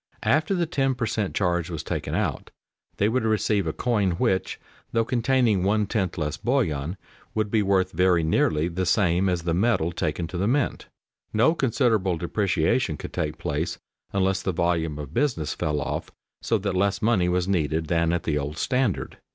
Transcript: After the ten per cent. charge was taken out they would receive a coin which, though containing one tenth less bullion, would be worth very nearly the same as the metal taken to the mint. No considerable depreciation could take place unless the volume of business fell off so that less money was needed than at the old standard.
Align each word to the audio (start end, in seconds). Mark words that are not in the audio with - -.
After 0.23 0.55
the 0.55 0.65
ten 0.65 0.95
per 0.95 1.05
cent. 1.05 1.35
charge 1.35 1.69
was 1.69 1.83
taken 1.83 2.15
out 2.15 2.49
they 2.97 3.07
would 3.07 3.23
receive 3.23 3.67
a 3.67 3.71
coin 3.71 4.13
which, 4.13 4.59
though 4.91 5.05
containing 5.05 5.61
one 5.61 5.85
tenth 5.85 6.17
less 6.17 6.37
bullion, 6.37 6.97
would 7.35 7.51
be 7.51 7.61
worth 7.61 7.91
very 7.91 8.23
nearly 8.23 8.67
the 8.67 8.87
same 8.87 9.29
as 9.29 9.43
the 9.43 9.53
metal 9.53 9.91
taken 9.91 10.25
to 10.29 10.39
the 10.39 10.47
mint. 10.47 10.87
No 11.33 11.53
considerable 11.53 12.17
depreciation 12.17 12.97
could 12.97 13.13
take 13.13 13.37
place 13.37 13.77
unless 14.11 14.41
the 14.41 14.51
volume 14.51 14.97
of 14.97 15.13
business 15.13 15.53
fell 15.53 15.79
off 15.79 16.09
so 16.41 16.57
that 16.57 16.73
less 16.73 17.03
money 17.03 17.29
was 17.29 17.47
needed 17.47 17.85
than 17.85 18.11
at 18.11 18.23
the 18.23 18.39
old 18.39 18.57
standard. 18.57 19.19